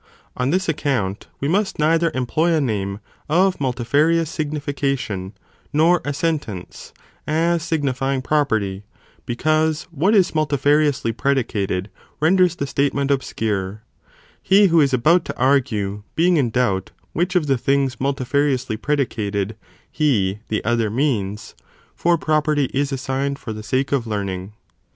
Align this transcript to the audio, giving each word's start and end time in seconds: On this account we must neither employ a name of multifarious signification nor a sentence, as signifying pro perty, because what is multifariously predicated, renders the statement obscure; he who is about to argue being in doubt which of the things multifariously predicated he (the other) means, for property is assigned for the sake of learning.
On 0.35 0.49
this 0.49 0.67
account 0.67 1.27
we 1.39 1.47
must 1.47 1.77
neither 1.77 2.09
employ 2.15 2.53
a 2.55 2.59
name 2.59 2.99
of 3.29 3.61
multifarious 3.61 4.31
signification 4.31 5.33
nor 5.71 6.01
a 6.03 6.11
sentence, 6.11 6.91
as 7.27 7.61
signifying 7.61 8.23
pro 8.23 8.43
perty, 8.43 8.81
because 9.27 9.83
what 9.91 10.15
is 10.15 10.31
multifariously 10.31 11.15
predicated, 11.15 11.91
renders 12.19 12.55
the 12.55 12.65
statement 12.65 13.11
obscure; 13.11 13.83
he 14.41 14.69
who 14.69 14.81
is 14.81 14.91
about 14.91 15.23
to 15.25 15.37
argue 15.37 16.01
being 16.15 16.35
in 16.37 16.49
doubt 16.49 16.89
which 17.13 17.35
of 17.35 17.45
the 17.45 17.55
things 17.59 17.97
multifariously 17.97 18.81
predicated 18.81 19.55
he 19.91 20.39
(the 20.47 20.65
other) 20.65 20.89
means, 20.89 21.53
for 21.93 22.17
property 22.17 22.71
is 22.73 22.91
assigned 22.91 23.37
for 23.37 23.53
the 23.53 23.61
sake 23.61 23.91
of 23.91 24.07
learning. 24.07 24.53